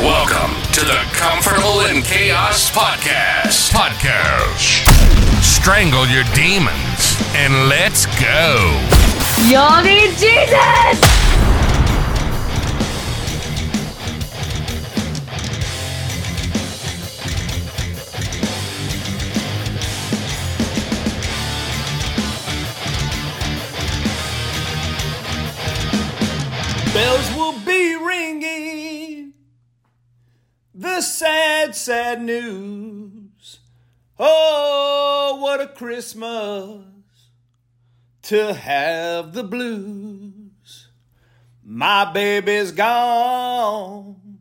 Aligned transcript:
Welcome 0.00 0.54
to 0.72 0.80
the 0.82 1.00
Comfortable 1.14 1.80
in 1.86 2.02
Chaos 2.02 2.70
Podcast. 2.70 3.72
Podcast. 3.72 4.84
Strangle 5.42 6.06
your 6.08 6.24
demons 6.34 7.16
and 7.34 7.70
let's 7.70 8.04
go. 8.20 8.56
Y'all 9.48 9.82
need 9.82 10.10
Jesus! 10.18 11.55
Sad, 31.76 32.22
news. 32.22 33.58
Oh, 34.18 35.38
what 35.42 35.60
a 35.60 35.68
Christmas 35.68 36.84
to 38.22 38.54
have 38.54 39.34
the 39.34 39.44
blues. 39.44 40.88
My 41.62 42.10
baby's 42.10 42.72
gone. 42.72 44.38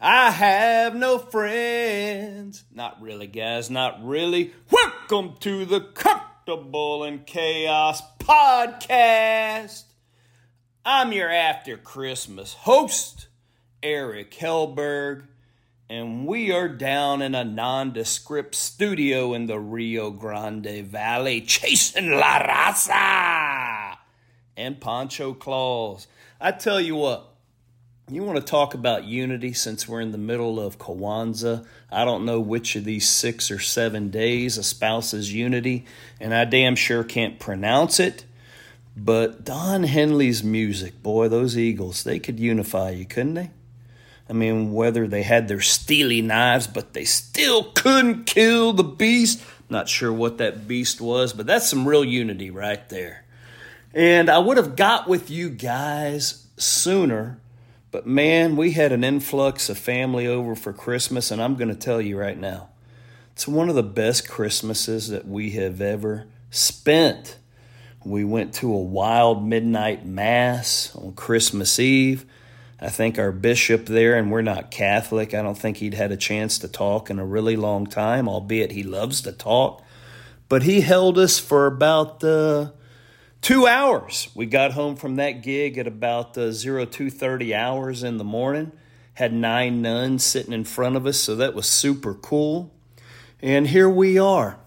I 0.00 0.32
have 0.32 0.96
no 0.96 1.18
friends. 1.18 2.64
Not 2.74 3.00
really, 3.00 3.28
guys, 3.28 3.70
not 3.70 4.04
really. 4.04 4.52
Welcome 4.68 5.36
to 5.40 5.64
the 5.64 5.80
Comfortable 5.80 7.04
in 7.04 7.20
Chaos 7.20 8.02
podcast. 8.18 9.84
I'm 10.84 11.12
your 11.12 11.30
after 11.30 11.76
Christmas 11.76 12.52
host, 12.54 13.28
Eric 13.80 14.32
Hellberg, 14.32 15.28
and 15.90 16.26
we 16.26 16.52
are 16.52 16.68
down 16.68 17.22
in 17.22 17.34
a 17.34 17.44
nondescript 17.44 18.54
studio 18.54 19.32
in 19.32 19.46
the 19.46 19.58
Rio 19.58 20.10
Grande 20.10 20.84
Valley 20.84 21.40
chasing 21.40 22.10
La 22.10 22.40
Raza 22.40 23.96
and 24.56 24.80
Pancho 24.80 25.32
Claus. 25.32 26.06
I 26.40 26.52
tell 26.52 26.78
you 26.78 26.94
what, 26.94 27.32
you 28.10 28.22
want 28.22 28.38
to 28.38 28.44
talk 28.44 28.74
about 28.74 29.04
unity 29.04 29.54
since 29.54 29.88
we're 29.88 30.02
in 30.02 30.12
the 30.12 30.18
middle 30.18 30.60
of 30.60 30.78
Kwanzaa? 30.78 31.66
I 31.90 32.04
don't 32.04 32.26
know 32.26 32.38
which 32.38 32.76
of 32.76 32.84
these 32.84 33.08
six 33.08 33.50
or 33.50 33.58
seven 33.58 34.10
days 34.10 34.58
espouses 34.58 35.32
unity, 35.32 35.86
and 36.20 36.34
I 36.34 36.44
damn 36.44 36.76
sure 36.76 37.02
can't 37.02 37.38
pronounce 37.38 37.98
it. 37.98 38.26
But 38.94 39.44
Don 39.44 39.84
Henley's 39.84 40.44
music, 40.44 41.02
boy, 41.02 41.28
those 41.28 41.56
Eagles, 41.56 42.04
they 42.04 42.18
could 42.18 42.38
unify 42.38 42.90
you, 42.90 43.06
couldn't 43.06 43.34
they? 43.34 43.50
I 44.28 44.32
mean, 44.34 44.72
whether 44.72 45.06
they 45.06 45.22
had 45.22 45.48
their 45.48 45.60
steely 45.60 46.20
knives, 46.20 46.66
but 46.66 46.92
they 46.92 47.04
still 47.04 47.64
couldn't 47.72 48.24
kill 48.24 48.72
the 48.72 48.84
beast. 48.84 49.42
Not 49.70 49.88
sure 49.88 50.12
what 50.12 50.38
that 50.38 50.68
beast 50.68 51.00
was, 51.00 51.32
but 51.32 51.46
that's 51.46 51.68
some 51.68 51.88
real 51.88 52.04
unity 52.04 52.50
right 52.50 52.86
there. 52.88 53.24
And 53.94 54.28
I 54.28 54.38
would 54.38 54.56
have 54.58 54.76
got 54.76 55.08
with 55.08 55.30
you 55.30 55.48
guys 55.48 56.46
sooner, 56.56 57.40
but 57.90 58.06
man, 58.06 58.56
we 58.56 58.72
had 58.72 58.92
an 58.92 59.02
influx 59.02 59.70
of 59.70 59.78
family 59.78 60.26
over 60.26 60.54
for 60.54 60.72
Christmas, 60.72 61.30
and 61.30 61.42
I'm 61.42 61.56
going 61.56 61.70
to 61.70 61.74
tell 61.74 62.00
you 62.00 62.18
right 62.18 62.38
now, 62.38 62.68
it's 63.32 63.48
one 63.48 63.68
of 63.68 63.74
the 63.74 63.82
best 63.82 64.28
Christmases 64.28 65.08
that 65.08 65.26
we 65.26 65.50
have 65.52 65.80
ever 65.80 66.26
spent. 66.50 67.38
We 68.04 68.24
went 68.24 68.54
to 68.54 68.72
a 68.72 68.78
wild 68.78 69.46
midnight 69.46 70.04
mass 70.04 70.94
on 70.94 71.12
Christmas 71.12 71.78
Eve. 71.78 72.26
I 72.80 72.90
think 72.90 73.18
our 73.18 73.32
bishop 73.32 73.86
there, 73.86 74.14
and 74.16 74.30
we're 74.30 74.42
not 74.42 74.70
Catholic, 74.70 75.34
I 75.34 75.42
don't 75.42 75.58
think 75.58 75.78
he'd 75.78 75.94
had 75.94 76.12
a 76.12 76.16
chance 76.16 76.58
to 76.60 76.68
talk 76.68 77.10
in 77.10 77.18
a 77.18 77.26
really 77.26 77.56
long 77.56 77.86
time, 77.86 78.28
albeit 78.28 78.70
he 78.70 78.84
loves 78.84 79.20
to 79.22 79.32
talk. 79.32 79.82
But 80.48 80.62
he 80.62 80.80
held 80.80 81.18
us 81.18 81.38
for 81.38 81.66
about 81.66 82.22
uh, 82.22 82.70
two 83.42 83.66
hours. 83.66 84.28
We 84.34 84.46
got 84.46 84.72
home 84.72 84.94
from 84.94 85.16
that 85.16 85.42
gig 85.42 85.76
at 85.76 85.88
about 85.88 86.38
uh, 86.38 86.52
0230 86.52 87.54
hours 87.54 88.02
in 88.04 88.16
the 88.16 88.24
morning. 88.24 88.72
Had 89.14 89.32
nine 89.32 89.82
nuns 89.82 90.24
sitting 90.24 90.52
in 90.52 90.62
front 90.64 90.94
of 90.94 91.04
us, 91.04 91.18
so 91.18 91.34
that 91.34 91.54
was 91.54 91.66
super 91.66 92.14
cool. 92.14 92.72
And 93.42 93.66
here 93.66 93.88
we 93.88 94.18
are. 94.18 94.58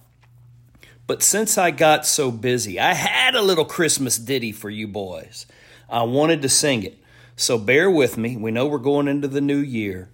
But 1.08 1.24
since 1.24 1.58
I 1.58 1.72
got 1.72 2.06
so 2.06 2.30
busy, 2.30 2.80
I 2.80 2.94
had 2.94 3.36
a 3.36 3.42
little 3.42 3.66
Christmas 3.66 4.18
ditty 4.18 4.52
for 4.52 4.70
you 4.70 4.88
boys. 4.88 5.46
I 5.90 6.04
wanted 6.04 6.42
to 6.42 6.50
sing 6.50 6.84
it. 6.84 7.01
So 7.42 7.58
bear 7.58 7.90
with 7.90 8.20
me. 8.20 8.38
We 8.38 8.52
know 8.52 8.68
we're 8.68 8.78
going 8.78 9.08
into 9.08 9.28
the 9.28 9.42
new 9.42 9.58
year, 9.58 10.12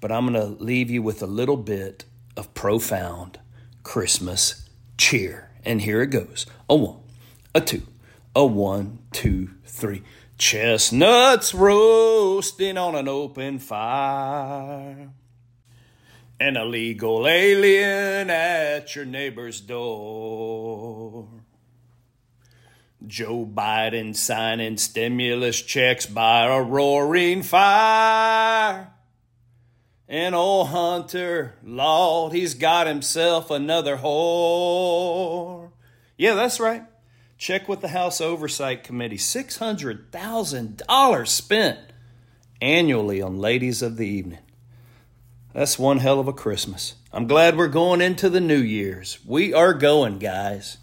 but 0.00 0.12
I'm 0.12 0.32
going 0.32 0.40
to 0.40 0.62
leave 0.62 0.92
you 0.92 1.02
with 1.02 1.20
a 1.20 1.26
little 1.26 1.56
bit 1.56 2.04
of 2.36 2.54
profound 2.54 3.40
Christmas 3.82 4.68
cheer. 4.96 5.50
And 5.64 5.80
here 5.82 6.02
it 6.02 6.10
goes 6.10 6.46
a 6.70 6.76
one, 6.76 7.00
a 7.52 7.60
two, 7.60 7.82
a 8.32 8.46
one, 8.46 9.00
two, 9.10 9.50
three. 9.64 10.04
Chestnuts 10.38 11.52
roasting 11.52 12.78
on 12.78 12.94
an 12.94 13.08
open 13.08 13.58
fire. 13.58 15.10
An 16.38 16.56
illegal 16.56 17.26
alien 17.26 18.30
at 18.30 18.94
your 18.94 19.04
neighbor's 19.04 19.60
door. 19.60 21.26
Joe 23.06 23.46
Biden 23.46 24.16
signing 24.16 24.76
stimulus 24.76 25.62
checks 25.62 26.06
by 26.06 26.46
a 26.46 26.60
roaring 26.62 27.42
fire. 27.42 28.92
And 30.08 30.34
old 30.34 30.68
Hunter, 30.68 31.54
Lord, 31.62 32.32
he's 32.32 32.54
got 32.54 32.86
himself 32.86 33.50
another 33.50 33.98
whore. 33.98 35.72
Yeah, 36.16 36.32
that's 36.34 36.58
right. 36.58 36.84
Check 37.36 37.68
with 37.68 37.82
the 37.82 37.88
House 37.88 38.18
Oversight 38.20 38.82
Committee. 38.82 39.18
$600,000 39.18 41.28
spent 41.28 41.78
annually 42.60 43.22
on 43.22 43.38
ladies 43.38 43.80
of 43.82 43.96
the 43.96 44.08
evening. 44.08 44.40
That's 45.52 45.78
one 45.78 45.98
hell 45.98 46.18
of 46.18 46.26
a 46.26 46.32
Christmas. 46.32 46.96
I'm 47.12 47.28
glad 47.28 47.56
we're 47.56 47.68
going 47.68 48.00
into 48.00 48.28
the 48.28 48.40
New 48.40 48.60
Year's. 48.60 49.20
We 49.24 49.54
are 49.54 49.74
going, 49.74 50.18
guys. 50.18 50.78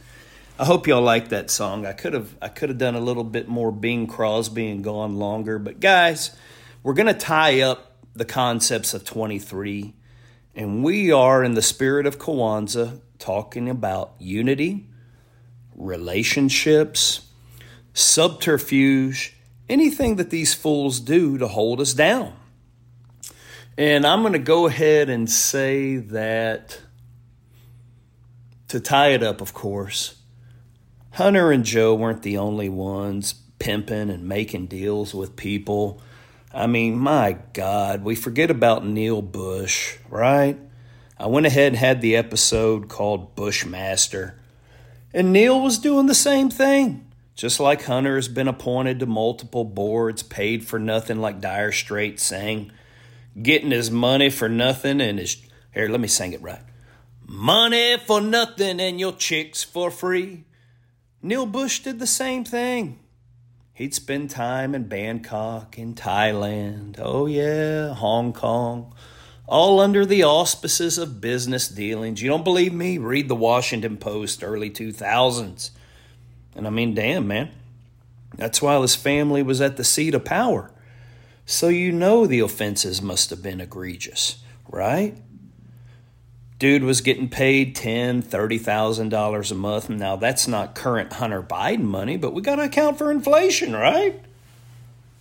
I 0.58 0.64
hope 0.64 0.88
y'all 0.88 1.02
like 1.02 1.30
that 1.30 1.52
song. 1.52 1.86
I 1.86 1.92
could 1.92 2.14
have 2.14 2.34
I 2.42 2.48
could 2.48 2.70
have 2.70 2.78
done 2.78 2.96
a 2.96 3.02
little 3.02 3.26
bit 3.26 3.50
more 3.50 3.74
Bing 3.74 4.08
Crosby 4.08 4.70
and 4.70 4.82
gone 4.82 5.18
longer, 5.18 5.60
but 5.60 5.82
guys, 5.82 6.34
we're 6.82 6.94
going 6.94 7.08
to 7.08 7.14
tie 7.14 7.60
up 7.60 7.98
the 8.14 8.24
concepts 8.24 8.94
of 8.94 9.04
23 9.04 9.94
and 10.56 10.82
we 10.82 11.12
are 11.12 11.44
in 11.44 11.56
the 11.56 11.62
spirit 11.62 12.06
of 12.06 12.18
Kwanzaa 12.18 13.02
talking 13.20 13.68
about 13.70 14.14
unity, 14.18 14.88
relationships, 15.76 17.28
subterfuge, 17.94 19.36
anything 19.68 20.16
that 20.16 20.30
these 20.30 20.54
fools 20.54 21.02
do 21.02 21.38
to 21.38 21.50
hold 21.50 21.82
us 21.82 21.94
down. 21.94 22.34
And 23.78 24.08
I'm 24.08 24.22
going 24.22 24.32
to 24.32 24.40
go 24.40 24.68
ahead 24.68 25.10
and 25.10 25.30
say 25.30 25.98
that, 25.98 26.80
to 28.70 28.80
tie 28.80 29.10
it 29.10 29.22
up, 29.22 29.42
of 29.42 29.54
course, 29.54 30.16
Hunter 31.16 31.50
and 31.52 31.64
Joe 31.64 31.96
weren't 31.96 32.24
the 32.24 32.38
only 32.38 32.68
ones 32.68 33.36
pimping 33.58 34.10
and 34.10 34.28
making 34.28 34.66
deals 34.66 35.14
with 35.14 35.38
people. 35.38 36.02
I 36.54 36.68
mean, 36.68 36.98
my 36.98 37.38
God, 37.54 38.04
we 38.04 38.16
forget 38.16 38.52
about 38.52 38.86
Neil 38.86 39.22
Bush, 39.22 39.98
right? 40.10 40.60
I 41.18 41.28
went 41.28 41.46
ahead 41.46 41.68
and 41.68 41.78
had 41.78 42.02
the 42.02 42.18
episode 42.18 42.90
called 42.90 43.34
Bushmaster, 43.34 44.38
and 45.14 45.32
Neil 45.32 45.62
was 45.62 45.80
doing 45.80 46.08
the 46.08 46.14
same 46.14 46.50
thing. 46.50 47.10
Just 47.34 47.62
like 47.62 47.84
Hunter 47.86 48.18
has 48.18 48.28
been 48.28 48.50
appointed 48.50 49.00
to 49.00 49.06
multiple 49.06 49.64
boards, 49.64 50.22
paid 50.22 50.68
for 50.68 50.80
nothing, 50.80 51.22
like 51.22 51.40
Dire 51.40 51.72
Straits 51.72 52.24
sang 52.24 52.74
getting 53.42 53.72
his 53.72 53.90
money 53.90 54.30
for 54.30 54.50
nothing 54.50 55.00
and 55.02 55.20
his 55.20 55.42
here 55.74 55.90
let 55.90 56.00
me 56.00 56.08
sing 56.08 56.32
it 56.32 56.42
right 56.42 56.62
money 57.28 57.98
for 57.98 58.22
nothing 58.22 58.80
and 58.80 59.00
your 59.00 59.12
chicks 59.12 59.62
for 59.64 59.92
free 59.92 60.46
neil 61.26 61.48
bush 61.48 61.80
did 61.80 61.98
the 61.98 62.06
same 62.06 62.44
thing. 62.44 63.00
He'd 63.74 63.96
spend 63.96 64.30
time 64.30 64.76
in 64.76 64.88
bangkok 64.88 65.78
in 65.78 65.96
thailand 65.96 66.98
oh 67.00 67.26
yeah 67.26 67.94
hong 67.94 68.32
kong 68.32 68.94
all 69.48 69.80
under 69.80 70.06
the 70.06 70.24
auspices 70.24 70.98
of 70.98 71.22
business 71.22 71.68
dealings. 71.68 72.22
You 72.22 72.30
don't 72.30 72.44
believe 72.44 72.74
me? 72.74 73.00
Read 73.00 73.28
the 73.28 73.36
washington 73.36 73.98
post 73.98 74.44
early 74.44 74.70
2000s 74.70 75.72
and 76.56 76.68
i 76.68 76.70
mean 76.70 76.94
damn 76.94 77.28
man. 77.28 77.50
That's 78.36 78.62
while 78.62 78.84
his 78.84 78.96
family 78.96 79.42
was 79.42 79.62
at 79.62 79.78
the 79.78 79.84
seat 79.84 80.14
of 80.14 80.26
power. 80.26 80.72
So 81.46 81.70
you 81.70 81.92
know 81.92 82.28
the 82.28 82.42
offenses 82.42 83.02
must 83.02 83.30
have 83.30 83.42
been 83.42 83.62
egregious, 83.62 84.44
right? 84.68 85.18
Dude 86.58 86.84
was 86.84 87.02
getting 87.02 87.28
paid 87.28 87.76
ten, 87.76 88.22
thirty 88.22 88.58
thousand 88.58 89.10
dollars 89.10 89.52
a 89.52 89.56
month. 89.56 89.90
Now 89.90 90.16
that's 90.16 90.48
not 90.48 90.74
current 90.74 91.14
Hunter 91.14 91.44
Biden 91.44 91.84
money, 91.84 92.16
but 92.16 92.34
we 92.34 92.42
got 92.42 92.56
to 92.56 92.64
account 92.64 92.98
for 92.98 93.12
inflation, 93.12 93.74
right? 93.74 94.22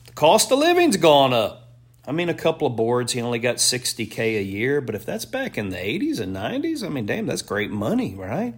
The 0.07 0.13
cost 0.13 0.53
of 0.53 0.61
living's 0.61 0.97
gone 0.97 1.33
up. 1.33 1.65
I 2.07 2.13
mean, 2.13 2.29
a 2.29 2.35
couple 2.35 2.67
of 2.67 2.77
boards, 2.77 3.13
he 3.13 3.23
only 3.23 3.39
got 3.39 3.57
60K 3.57 4.39
a 4.39 4.43
year, 4.43 4.81
but 4.81 4.95
if 4.95 5.07
that's 5.07 5.25
back 5.25 5.57
in 5.57 5.71
the 5.71 5.77
80s 5.77 6.21
and 6.21 6.37
90s, 6.37 6.85
I 6.85 6.91
mean, 6.91 7.07
damn, 7.07 7.27
that's 7.27 7.43
great 7.43 7.71
money, 7.71 8.15
right? 8.15 8.55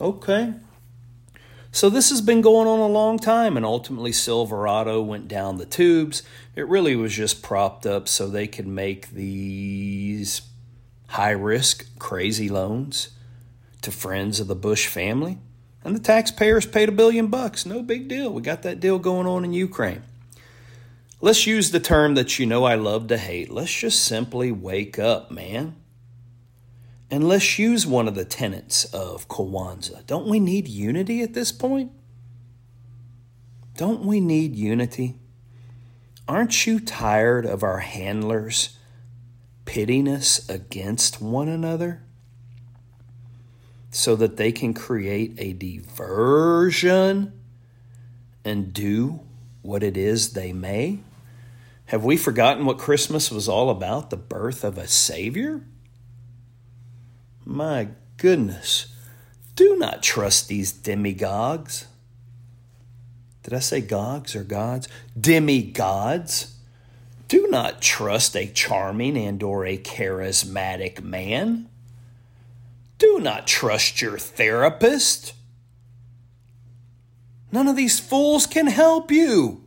Okay. 0.00 0.52
So 1.74 1.88
this 1.88 2.10
has 2.10 2.20
been 2.20 2.42
going 2.42 2.68
on 2.68 2.78
a 2.78 2.86
long 2.86 3.18
time, 3.18 3.56
and 3.56 3.64
ultimately 3.64 4.12
Silverado 4.12 5.00
went 5.00 5.28
down 5.28 5.56
the 5.56 5.64
tubes. 5.64 6.22
It 6.54 6.68
really 6.68 6.94
was 6.94 7.14
just 7.14 7.42
propped 7.42 7.86
up 7.86 8.06
so 8.06 8.28
they 8.28 8.46
could 8.46 8.66
make 8.66 9.08
these 9.12 10.42
high 11.12 11.30
risk, 11.30 11.86
crazy 11.98 12.48
loans 12.48 13.10
to 13.82 13.92
friends 13.92 14.40
of 14.40 14.48
the 14.48 14.54
Bush 14.54 14.86
family. 14.86 15.38
And 15.84 15.94
the 15.94 16.00
taxpayers 16.00 16.64
paid 16.64 16.88
a 16.88 16.92
billion 16.92 17.26
bucks. 17.26 17.66
No 17.66 17.82
big 17.82 18.08
deal. 18.08 18.32
We 18.32 18.40
got 18.40 18.62
that 18.62 18.80
deal 18.80 18.98
going 18.98 19.26
on 19.26 19.44
in 19.44 19.52
Ukraine. 19.52 20.02
Let's 21.20 21.46
use 21.46 21.70
the 21.70 21.80
term 21.80 22.14
that 22.14 22.38
you 22.38 22.46
know 22.46 22.64
I 22.64 22.76
love 22.76 23.08
to 23.08 23.18
hate. 23.18 23.50
Let's 23.50 23.78
just 23.78 24.02
simply 24.02 24.52
wake 24.52 24.98
up, 24.98 25.30
man. 25.30 25.76
And 27.10 27.28
let's 27.28 27.58
use 27.58 27.86
one 27.86 28.08
of 28.08 28.14
the 28.14 28.24
tenets 28.24 28.86
of 28.86 29.28
Kwanzaa. 29.28 30.06
Don't 30.06 30.28
we 30.28 30.40
need 30.40 30.66
unity 30.66 31.20
at 31.20 31.34
this 31.34 31.52
point? 31.52 31.92
Don't 33.76 34.04
we 34.04 34.18
need 34.18 34.56
unity? 34.56 35.16
Aren't 36.26 36.66
you 36.66 36.80
tired 36.80 37.44
of 37.44 37.62
our 37.62 37.80
handlers 37.80 38.78
pitting 39.72 40.06
us 40.06 40.46
against 40.50 41.22
one 41.22 41.48
another 41.48 42.02
so 43.90 44.14
that 44.14 44.36
they 44.36 44.52
can 44.52 44.74
create 44.74 45.32
a 45.38 45.54
diversion 45.54 47.32
and 48.44 48.74
do 48.74 49.18
what 49.62 49.82
it 49.82 49.96
is 49.96 50.34
they 50.34 50.52
may? 50.52 50.98
Have 51.86 52.04
we 52.04 52.18
forgotten 52.18 52.66
what 52.66 52.76
Christmas 52.76 53.30
was 53.30 53.48
all 53.48 53.70
about? 53.70 54.10
The 54.10 54.18
birth 54.18 54.62
of 54.62 54.76
a 54.76 54.86
Savior? 54.86 55.62
My 57.46 57.88
goodness. 58.18 58.94
Do 59.56 59.76
not 59.78 60.02
trust 60.02 60.48
these 60.48 60.70
demigods. 60.70 61.86
Did 63.42 63.54
I 63.54 63.60
say 63.60 63.80
gods 63.80 64.36
or 64.36 64.44
gods? 64.44 64.86
Demigods. 65.18 66.51
Do 67.32 67.48
not 67.48 67.80
trust 67.80 68.36
a 68.36 68.46
charming 68.46 69.16
and 69.16 69.42
or 69.42 69.64
a 69.64 69.78
charismatic 69.78 71.02
man. 71.02 71.70
Do 72.98 73.20
not 73.20 73.46
trust 73.46 74.02
your 74.02 74.18
therapist. 74.18 75.32
None 77.50 77.68
of 77.68 77.74
these 77.74 77.98
fools 77.98 78.46
can 78.46 78.66
help 78.66 79.10
you. 79.10 79.64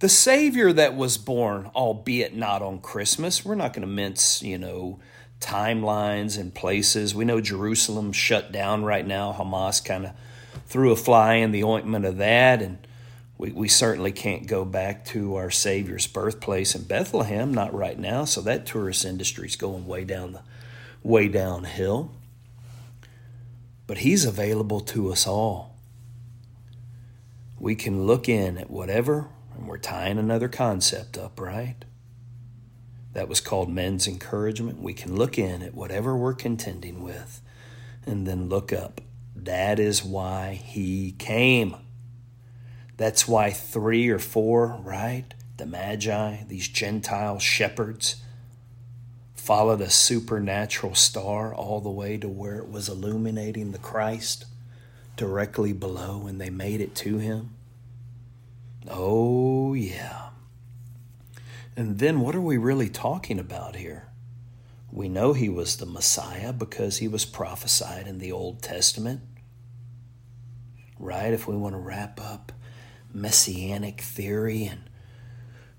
The 0.00 0.10
Savior 0.10 0.70
that 0.74 0.94
was 0.94 1.16
born, 1.16 1.70
albeit 1.74 2.36
not 2.36 2.60
on 2.60 2.80
Christmas, 2.80 3.42
we're 3.42 3.54
not 3.54 3.72
going 3.72 3.80
to 3.80 3.94
mince, 3.94 4.42
you 4.42 4.58
know, 4.58 5.00
timelines 5.40 6.38
and 6.38 6.54
places. 6.54 7.14
We 7.14 7.24
know 7.24 7.40
Jerusalem 7.40 8.12
shut 8.12 8.52
down 8.52 8.84
right 8.84 9.06
now. 9.06 9.32
Hamas 9.32 9.82
kind 9.82 10.04
of 10.04 10.12
threw 10.66 10.92
a 10.92 10.96
fly 10.96 11.36
in 11.36 11.52
the 11.52 11.64
ointment 11.64 12.04
of 12.04 12.18
that, 12.18 12.60
and 12.60 12.86
we, 13.44 13.52
we 13.52 13.68
certainly 13.68 14.10
can't 14.10 14.46
go 14.46 14.64
back 14.64 15.04
to 15.04 15.36
our 15.36 15.50
Savior's 15.50 16.06
birthplace 16.06 16.74
in 16.74 16.84
Bethlehem, 16.84 17.52
not 17.52 17.74
right 17.74 17.98
now. 17.98 18.24
So 18.24 18.40
that 18.40 18.64
tourist 18.64 19.04
industry 19.04 19.46
is 19.46 19.54
going 19.54 19.86
way 19.86 20.04
down 20.04 20.32
the 20.32 20.40
way 21.02 21.28
downhill. 21.28 22.12
But 23.86 23.98
He's 23.98 24.24
available 24.24 24.80
to 24.80 25.12
us 25.12 25.26
all. 25.26 25.76
We 27.60 27.74
can 27.74 28.06
look 28.06 28.30
in 28.30 28.56
at 28.56 28.70
whatever, 28.70 29.28
and 29.54 29.68
we're 29.68 29.76
tying 29.76 30.16
another 30.16 30.48
concept 30.48 31.18
up, 31.18 31.38
right? 31.38 31.84
That 33.12 33.28
was 33.28 33.42
called 33.42 33.68
men's 33.68 34.08
encouragement. 34.08 34.80
We 34.80 34.94
can 34.94 35.16
look 35.16 35.38
in 35.38 35.62
at 35.62 35.74
whatever 35.74 36.16
we're 36.16 36.32
contending 36.32 37.02
with 37.02 37.42
and 38.06 38.26
then 38.26 38.48
look 38.48 38.72
up. 38.72 39.02
That 39.36 39.78
is 39.78 40.02
why 40.02 40.54
he 40.54 41.12
came. 41.18 41.76
That's 42.96 43.26
why 43.26 43.50
three 43.50 44.08
or 44.08 44.18
four, 44.18 44.78
right? 44.82 45.34
The 45.56 45.66
Magi, 45.66 46.44
these 46.44 46.68
Gentile 46.68 47.38
shepherds, 47.38 48.16
followed 49.34 49.80
a 49.80 49.90
supernatural 49.90 50.94
star 50.94 51.54
all 51.54 51.80
the 51.80 51.90
way 51.90 52.16
to 52.16 52.28
where 52.28 52.56
it 52.56 52.70
was 52.70 52.88
illuminating 52.88 53.72
the 53.72 53.78
Christ 53.78 54.46
directly 55.16 55.72
below, 55.72 56.26
and 56.26 56.40
they 56.40 56.50
made 56.50 56.80
it 56.80 56.94
to 56.96 57.18
him. 57.18 57.50
Oh, 58.88 59.74
yeah. 59.74 60.30
And 61.76 61.98
then 61.98 62.20
what 62.20 62.34
are 62.34 62.40
we 62.40 62.56
really 62.56 62.88
talking 62.88 63.38
about 63.38 63.76
here? 63.76 64.08
We 64.92 65.08
know 65.08 65.32
he 65.32 65.48
was 65.48 65.76
the 65.76 65.86
Messiah 65.86 66.52
because 66.52 66.98
he 66.98 67.08
was 67.08 67.24
prophesied 67.24 68.06
in 68.06 68.18
the 68.18 68.30
Old 68.30 68.62
Testament. 68.62 69.22
Right? 70.98 71.32
If 71.32 71.48
we 71.48 71.56
want 71.56 71.74
to 71.74 71.80
wrap 71.80 72.20
up 72.20 72.52
messianic 73.14 74.00
theory 74.00 74.64
and 74.64 74.82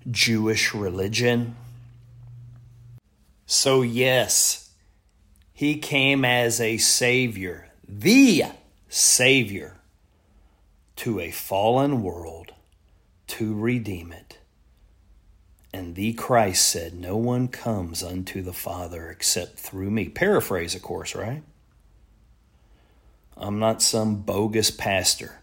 Jewish 0.09 0.73
religion. 0.73 1.55
So, 3.45 3.81
yes, 3.81 4.71
he 5.53 5.77
came 5.77 6.25
as 6.25 6.59
a 6.59 6.77
Savior, 6.77 7.69
the 7.87 8.45
Savior, 8.89 9.77
to 10.97 11.19
a 11.19 11.31
fallen 11.31 12.01
world 12.01 12.53
to 13.27 13.53
redeem 13.53 14.11
it. 14.11 14.39
And 15.73 15.95
the 15.95 16.13
Christ 16.13 16.69
said, 16.69 16.93
No 16.93 17.17
one 17.17 17.49
comes 17.49 18.01
unto 18.01 18.41
the 18.41 18.53
Father 18.53 19.09
except 19.09 19.59
through 19.59 19.91
me. 19.91 20.07
Paraphrase, 20.07 20.73
of 20.73 20.81
course, 20.81 21.13
right? 21.13 21.43
I'm 23.35 23.59
not 23.59 23.81
some 23.81 24.21
bogus 24.21 24.71
pastor 24.71 25.41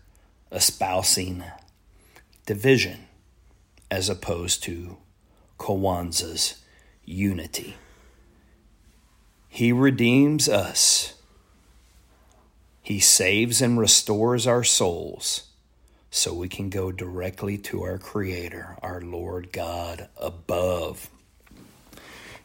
espousing 0.50 1.44
division 2.46 3.06
as 3.90 4.08
opposed 4.08 4.62
to 4.64 4.96
Kwanzaa's 5.58 6.62
unity. 7.04 7.76
He 9.48 9.70
redeems 9.70 10.48
us. 10.48 11.14
He 12.80 12.98
saves 13.00 13.60
and 13.60 13.78
restores 13.78 14.46
our 14.46 14.64
souls 14.64 15.48
so 16.10 16.34
we 16.34 16.48
can 16.48 16.68
go 16.68 16.90
directly 16.90 17.56
to 17.58 17.82
our 17.82 17.98
Creator, 17.98 18.76
our 18.82 19.00
Lord 19.00 19.52
God 19.52 20.08
above. 20.16 21.08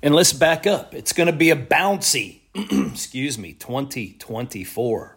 And 0.01 0.13
let's 0.13 0.33
back 0.33 0.67
up. 0.67 0.93
It's 0.93 1.11
going 1.11 1.27
to 1.27 1.33
be 1.33 1.49
a 1.49 1.55
bouncy, 1.55 2.41
excuse 2.55 3.37
me, 3.37 3.53
2024 3.53 5.16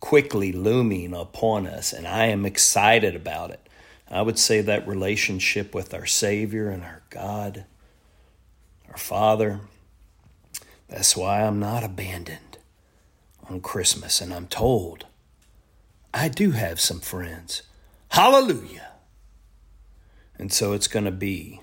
quickly 0.00 0.50
looming 0.50 1.14
upon 1.14 1.66
us, 1.66 1.92
and 1.92 2.08
I 2.08 2.26
am 2.26 2.44
excited 2.44 3.14
about 3.14 3.50
it. 3.50 3.68
I 4.10 4.22
would 4.22 4.38
say 4.38 4.60
that 4.62 4.88
relationship 4.88 5.74
with 5.74 5.94
our 5.94 6.06
Savior 6.06 6.68
and 6.70 6.82
our 6.82 7.02
God, 7.10 7.64
our 8.88 8.96
Father, 8.96 9.60
that's 10.88 11.16
why 11.16 11.42
I'm 11.42 11.60
not 11.60 11.84
abandoned 11.84 12.58
on 13.48 13.60
Christmas, 13.60 14.20
and 14.20 14.34
I'm 14.34 14.48
told 14.48 15.06
I 16.12 16.28
do 16.28 16.50
have 16.52 16.80
some 16.80 16.98
friends. 16.98 17.62
Hallelujah. 18.08 18.88
And 20.36 20.52
so 20.52 20.72
it's 20.72 20.88
going 20.88 21.04
to 21.04 21.12
be 21.12 21.60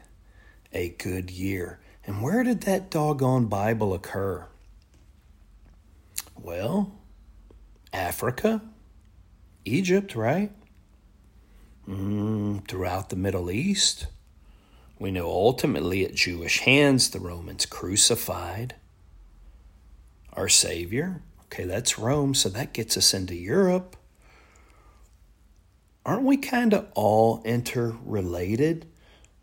a 0.71 0.89
good 0.89 1.29
year. 1.29 1.79
And 2.05 2.21
where 2.21 2.43
did 2.43 2.61
that 2.61 2.89
doggone 2.89 3.47
Bible 3.47 3.93
occur? 3.93 4.45
Well, 6.39 6.96
Africa, 7.97 8.61
Egypt, 9.65 10.15
right? 10.15 10.51
Mm, 11.87 12.67
throughout 12.67 13.09
the 13.09 13.15
Middle 13.15 13.51
East. 13.51 14.07
We 14.99 15.11
know 15.11 15.27
ultimately 15.27 16.05
at 16.05 16.15
Jewish 16.15 16.59
hands 16.59 17.09
the 17.09 17.19
Romans 17.19 17.65
crucified 17.65 18.75
our 20.33 20.49
Savior. 20.49 21.21
Okay, 21.45 21.65
that's 21.65 21.97
Rome, 21.99 22.33
so 22.33 22.49
that 22.49 22.73
gets 22.73 22.97
us 22.97 23.13
into 23.13 23.35
Europe 23.35 23.95
aren't 26.07 26.23
we 26.23 26.37
kind 26.37 26.73
of 26.73 26.87
all 26.95 27.43
interrelated? 27.43 28.87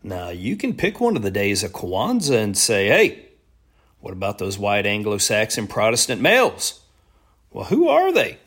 Now, 0.03 0.29
you 0.29 0.57
can 0.57 0.73
pick 0.73 0.99
one 0.99 1.15
of 1.15 1.21
the 1.21 1.31
days 1.31 1.63
of 1.63 1.71
Kwanzaa 1.71 2.43
and 2.43 2.57
say, 2.57 2.87
hey, 2.87 3.25
what 4.01 4.13
about 4.13 4.39
those 4.39 4.57
white 4.57 4.85
Anglo 4.85 5.19
Saxon 5.19 5.67
Protestant 5.67 6.21
males? 6.21 6.81
Well, 7.51 7.65
who 7.65 7.87
are 7.87 8.11
they? 8.11 8.39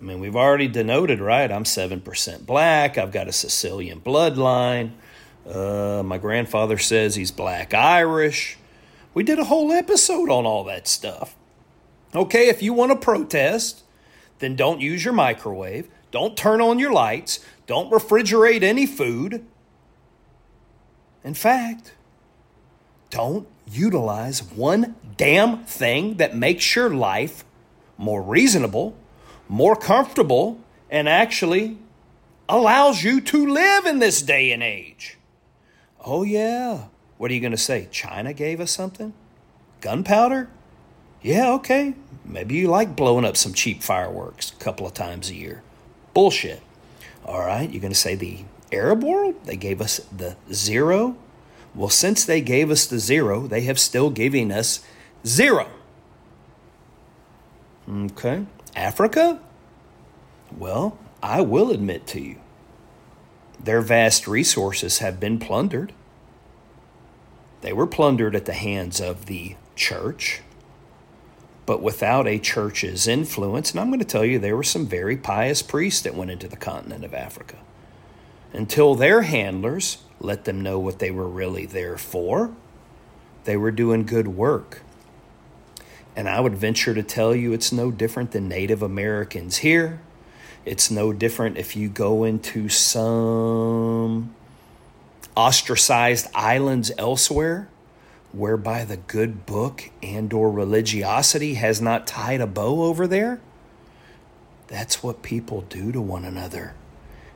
I 0.00 0.02
mean, 0.02 0.18
we've 0.18 0.36
already 0.36 0.66
denoted, 0.66 1.20
right? 1.20 1.50
I'm 1.52 1.64
7% 1.64 2.46
black. 2.46 2.96
I've 2.96 3.12
got 3.12 3.28
a 3.28 3.32
Sicilian 3.32 4.00
bloodline. 4.00 4.92
Uh, 5.46 6.02
my 6.02 6.16
grandfather 6.16 6.78
says 6.78 7.16
he's 7.16 7.30
black 7.30 7.74
Irish. 7.74 8.56
We 9.12 9.24
did 9.24 9.38
a 9.38 9.44
whole 9.44 9.72
episode 9.72 10.30
on 10.30 10.46
all 10.46 10.64
that 10.64 10.88
stuff. 10.88 11.36
Okay, 12.14 12.48
if 12.48 12.62
you 12.62 12.72
want 12.72 12.92
to 12.92 12.96
protest, 12.96 13.82
then 14.38 14.56
don't 14.56 14.80
use 14.80 15.04
your 15.04 15.12
microwave. 15.12 15.88
Don't 16.10 16.36
turn 16.36 16.60
on 16.60 16.78
your 16.78 16.92
lights. 16.92 17.40
Don't 17.66 17.90
refrigerate 17.90 18.62
any 18.62 18.86
food. 18.86 19.44
In 21.22 21.34
fact, 21.34 21.94
don't 23.10 23.46
utilize 23.70 24.42
one 24.42 24.96
damn 25.16 25.64
thing 25.64 26.14
that 26.16 26.34
makes 26.34 26.74
your 26.74 26.88
life 26.88 27.44
more 27.98 28.22
reasonable, 28.22 28.96
more 29.50 29.74
comfortable, 29.74 30.60
and 30.88 31.08
actually 31.08 31.76
allows 32.48 33.02
you 33.02 33.20
to 33.20 33.46
live 33.46 33.84
in 33.84 33.98
this 33.98 34.22
day 34.22 34.52
and 34.52 34.62
age. 34.62 35.18
Oh, 36.04 36.22
yeah. 36.22 36.84
What 37.18 37.30
are 37.30 37.34
you 37.34 37.40
going 37.40 37.50
to 37.50 37.58
say? 37.58 37.88
China 37.90 38.32
gave 38.32 38.60
us 38.60 38.70
something? 38.70 39.12
Gunpowder? 39.80 40.48
Yeah, 41.20 41.50
okay. 41.54 41.94
Maybe 42.24 42.54
you 42.54 42.68
like 42.68 42.94
blowing 42.94 43.24
up 43.24 43.36
some 43.36 43.52
cheap 43.52 43.82
fireworks 43.82 44.52
a 44.52 44.54
couple 44.54 44.86
of 44.86 44.94
times 44.94 45.30
a 45.30 45.34
year. 45.34 45.62
Bullshit. 46.14 46.60
All 47.24 47.40
right, 47.40 47.68
you're 47.68 47.82
going 47.82 47.92
to 47.92 47.98
say 47.98 48.14
the 48.14 48.44
Arab 48.72 49.02
world? 49.02 49.34
They 49.44 49.56
gave 49.56 49.80
us 49.80 49.98
the 50.16 50.36
zero? 50.52 51.16
Well, 51.74 51.88
since 51.88 52.24
they 52.24 52.40
gave 52.40 52.70
us 52.70 52.86
the 52.86 53.00
zero, 53.00 53.48
they 53.48 53.62
have 53.62 53.80
still 53.80 54.10
giving 54.10 54.52
us 54.52 54.80
zero. 55.26 55.68
Okay. 57.88 58.46
Africa? 58.74 59.40
Well, 60.56 60.98
I 61.22 61.40
will 61.40 61.70
admit 61.70 62.06
to 62.08 62.20
you, 62.20 62.36
their 63.62 63.80
vast 63.80 64.26
resources 64.26 64.98
have 64.98 65.20
been 65.20 65.38
plundered. 65.38 65.92
They 67.60 67.72
were 67.72 67.86
plundered 67.86 68.34
at 68.34 68.46
the 68.46 68.54
hands 68.54 69.00
of 69.00 69.26
the 69.26 69.56
church, 69.76 70.40
but 71.66 71.82
without 71.82 72.26
a 72.26 72.38
church's 72.38 73.06
influence, 73.06 73.70
and 73.70 73.80
I'm 73.80 73.88
going 73.88 74.00
to 74.00 74.04
tell 74.06 74.24
you, 74.24 74.38
there 74.38 74.56
were 74.56 74.62
some 74.62 74.86
very 74.86 75.16
pious 75.16 75.60
priests 75.60 76.00
that 76.02 76.14
went 76.14 76.30
into 76.30 76.48
the 76.48 76.56
continent 76.56 77.04
of 77.04 77.14
Africa. 77.14 77.58
Until 78.52 78.94
their 78.94 79.22
handlers 79.22 79.98
let 80.20 80.44
them 80.44 80.60
know 80.60 80.78
what 80.78 80.98
they 80.98 81.10
were 81.10 81.28
really 81.28 81.66
there 81.66 81.96
for, 81.96 82.54
they 83.44 83.56
were 83.56 83.70
doing 83.70 84.04
good 84.04 84.28
work. 84.28 84.82
And 86.20 86.28
I 86.28 86.38
would 86.38 86.54
venture 86.54 86.92
to 86.92 87.02
tell 87.02 87.34
you 87.34 87.54
it's 87.54 87.72
no 87.72 87.90
different 87.90 88.32
than 88.32 88.46
Native 88.46 88.82
Americans 88.82 89.56
here. 89.56 90.02
It's 90.66 90.90
no 90.90 91.14
different 91.14 91.56
if 91.56 91.74
you 91.74 91.88
go 91.88 92.24
into 92.24 92.68
some 92.68 94.34
ostracized 95.34 96.26
islands 96.34 96.92
elsewhere 96.98 97.70
whereby 98.32 98.84
the 98.84 98.98
good 98.98 99.46
book 99.46 99.88
and 100.02 100.30
or 100.34 100.50
religiosity 100.50 101.54
has 101.54 101.80
not 101.80 102.06
tied 102.06 102.42
a 102.42 102.46
bow 102.46 102.82
over 102.82 103.06
there. 103.06 103.40
That's 104.66 105.02
what 105.02 105.22
people 105.22 105.62
do 105.62 105.90
to 105.90 106.02
one 106.02 106.26
another. 106.26 106.74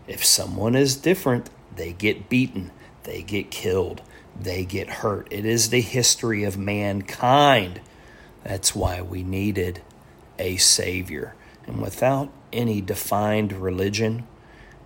If 0.07 0.23
someone 0.23 0.75
is 0.75 0.95
different, 0.95 1.49
they 1.75 1.95
get 1.95 2.29
beaten, 2.29 2.71
they 3.05 3.23
get 3.23 3.50
killed, 3.50 4.03
they 4.38 4.67
get 4.67 4.91
hurt. 5.00 5.26
It 5.31 5.47
is 5.47 5.71
the 5.71 5.81
history 5.81 6.45
of 6.45 6.59
mankind. 6.59 7.81
That's 8.44 8.74
why 8.74 9.00
we 9.02 9.22
needed 9.22 9.82
a 10.38 10.56
Savior. 10.58 11.34
And 11.66 11.80
without 11.80 12.30
any 12.52 12.80
defined 12.80 13.52
religion, 13.52 14.26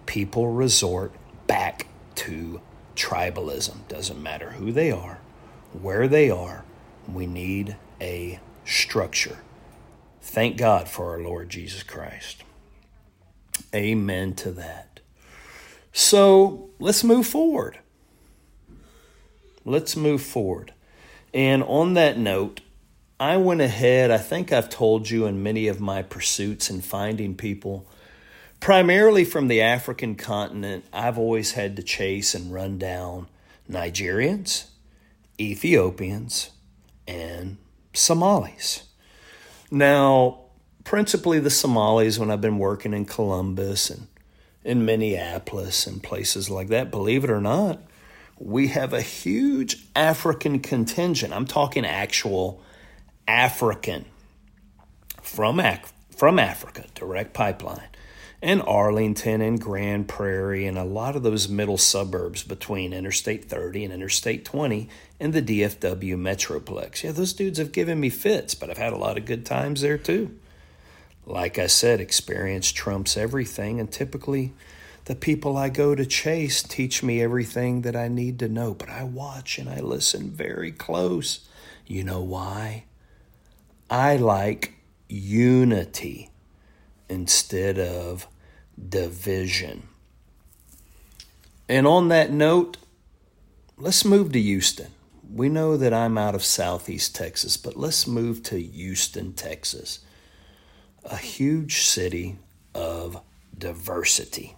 people 0.06 0.48
resort 0.48 1.12
back 1.46 1.88
to 2.14 2.60
tribalism. 2.94 3.86
Doesn't 3.88 4.22
matter 4.22 4.52
who 4.52 4.72
they 4.72 4.90
are, 4.90 5.18
where 5.72 6.08
they 6.08 6.30
are, 6.30 6.64
we 7.12 7.26
need 7.26 7.76
a 8.00 8.38
structure. 8.64 9.38
Thank 10.20 10.56
God 10.56 10.88
for 10.88 11.10
our 11.10 11.20
Lord 11.20 11.48
Jesus 11.48 11.82
Christ. 11.82 12.44
Amen 13.74 14.34
to 14.34 14.52
that. 14.52 15.00
So 15.92 16.70
let's 16.78 17.02
move 17.02 17.26
forward. 17.26 17.78
Let's 19.64 19.96
move 19.96 20.22
forward. 20.22 20.72
And 21.34 21.62
on 21.62 21.94
that 21.94 22.18
note, 22.18 22.60
I 23.20 23.36
went 23.36 23.60
ahead, 23.60 24.12
I 24.12 24.18
think 24.18 24.52
I've 24.52 24.70
told 24.70 25.10
you 25.10 25.26
in 25.26 25.42
many 25.42 25.66
of 25.66 25.80
my 25.80 26.02
pursuits 26.02 26.70
in 26.70 26.80
finding 26.80 27.34
people, 27.34 27.84
primarily 28.60 29.24
from 29.24 29.48
the 29.48 29.60
African 29.60 30.14
continent, 30.14 30.84
I've 30.92 31.18
always 31.18 31.52
had 31.52 31.74
to 31.76 31.82
chase 31.82 32.34
and 32.34 32.52
run 32.52 32.78
down 32.78 33.26
Nigerians, 33.68 34.66
Ethiopians, 35.40 36.50
and 37.08 37.56
Somalis. 37.92 38.84
Now, 39.68 40.42
principally 40.84 41.40
the 41.40 41.50
Somalis, 41.50 42.20
when 42.20 42.30
I've 42.30 42.40
been 42.40 42.58
working 42.58 42.94
in 42.94 43.04
Columbus 43.04 43.90
and 43.90 44.06
in 44.64 44.84
Minneapolis 44.84 45.88
and 45.88 46.02
places 46.02 46.50
like 46.50 46.68
that, 46.68 46.92
believe 46.92 47.24
it 47.24 47.30
or 47.30 47.40
not, 47.40 47.80
we 48.38 48.68
have 48.68 48.92
a 48.92 49.02
huge 49.02 49.86
African 49.96 50.60
contingent. 50.60 51.32
I'm 51.32 51.46
talking 51.46 51.84
actual 51.84 52.62
African 53.28 54.06
from, 55.22 55.60
Ac- 55.60 55.82
from 56.16 56.38
Africa, 56.38 56.86
direct 56.94 57.34
pipeline, 57.34 57.88
and 58.40 58.62
Arlington 58.62 59.42
and 59.42 59.60
Grand 59.60 60.08
Prairie 60.08 60.66
and 60.66 60.78
a 60.78 60.84
lot 60.84 61.14
of 61.14 61.22
those 61.22 61.48
middle 61.48 61.76
suburbs 61.76 62.42
between 62.42 62.92
Interstate 62.92 63.44
30 63.44 63.84
and 63.84 63.92
Interstate 63.92 64.44
20 64.44 64.88
and 65.20 65.32
the 65.34 65.42
DFW 65.42 66.16
Metroplex. 66.16 67.02
Yeah, 67.02 67.12
those 67.12 67.34
dudes 67.34 67.58
have 67.58 67.72
given 67.72 68.00
me 68.00 68.08
fits, 68.08 68.54
but 68.54 68.70
I've 68.70 68.78
had 68.78 68.92
a 68.92 68.98
lot 68.98 69.18
of 69.18 69.26
good 69.26 69.44
times 69.44 69.82
there 69.82 69.98
too. 69.98 70.38
Like 71.26 71.58
I 71.58 71.66
said, 71.66 72.00
experience 72.00 72.72
trumps 72.72 73.16
everything, 73.18 73.78
and 73.78 73.92
typically 73.92 74.54
the 75.04 75.14
people 75.14 75.56
I 75.56 75.68
go 75.68 75.94
to 75.94 76.06
chase 76.06 76.62
teach 76.62 77.02
me 77.02 77.20
everything 77.20 77.82
that 77.82 77.96
I 77.96 78.08
need 78.08 78.38
to 78.38 78.48
know, 78.48 78.72
but 78.72 78.88
I 78.88 79.04
watch 79.04 79.58
and 79.58 79.68
I 79.68 79.80
listen 79.80 80.30
very 80.30 80.72
close. 80.72 81.46
You 81.86 82.04
know 82.04 82.20
why? 82.20 82.84
I 83.90 84.16
like 84.16 84.74
unity 85.08 86.30
instead 87.08 87.78
of 87.78 88.26
division. 88.88 89.88
And 91.68 91.86
on 91.86 92.08
that 92.08 92.30
note, 92.30 92.76
let's 93.76 94.04
move 94.04 94.32
to 94.32 94.40
Houston. 94.40 94.92
We 95.30 95.48
know 95.48 95.76
that 95.76 95.92
I'm 95.92 96.16
out 96.18 96.34
of 96.34 96.44
Southeast 96.44 97.14
Texas, 97.14 97.56
but 97.56 97.76
let's 97.76 98.06
move 98.06 98.42
to 98.44 98.60
Houston, 98.60 99.32
Texas, 99.32 100.00
a 101.04 101.16
huge 101.16 101.82
city 101.82 102.38
of 102.74 103.20
diversity. 103.56 104.56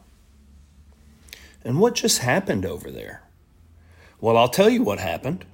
And 1.65 1.81
what 1.81 1.95
just 1.95 2.19
happened 2.19 2.65
over 2.65 2.91
there? 2.91 3.23
Well, 4.21 4.37
I'll 4.37 4.49
tell 4.49 4.71
you 4.71 4.83
what 4.83 4.99
happened. 4.99 5.45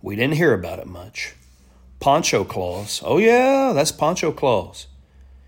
We 0.00 0.16
didn't 0.16 0.36
hear 0.36 0.52
about 0.52 0.78
it 0.78 0.86
much. 0.86 1.34
Pancho 2.02 2.42
Claus. 2.42 3.00
Oh, 3.04 3.18
yeah, 3.18 3.72
that's 3.72 3.92
Pancho 3.92 4.32
Claus. 4.32 4.88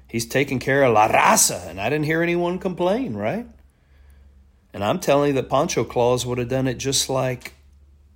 He's 0.08 0.24
taking 0.24 0.60
care 0.60 0.84
of 0.84 0.94
La 0.94 1.08
Raza, 1.08 1.68
and 1.68 1.80
I 1.80 1.90
didn't 1.90 2.04
hear 2.04 2.22
anyone 2.22 2.60
complain, 2.60 3.14
right? 3.14 3.46
And 4.72 4.84
I'm 4.84 5.00
telling 5.00 5.28
you 5.28 5.34
that 5.34 5.50
Pancho 5.50 5.82
Claus 5.82 6.24
would 6.24 6.38
have 6.38 6.48
done 6.48 6.68
it 6.68 6.78
just 6.78 7.10
like 7.10 7.54